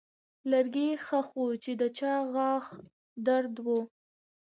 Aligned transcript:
لرګی 0.51 0.89
ښخ 1.05 1.27
و 1.41 1.45
چې 1.63 1.71
د 1.81 1.83
چا 1.97 2.13
غاښ 2.33 2.65
درد 3.25 3.55
و. 3.65 3.67